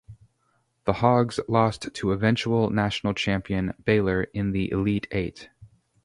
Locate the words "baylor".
3.85-4.23